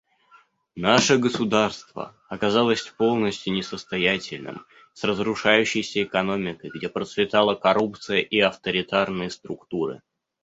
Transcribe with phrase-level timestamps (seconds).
[0.75, 10.01] Наше государство оказалось полностью несостоятельным с разрушающейся экономикой, где процветала коррупция и авторитарные структуры.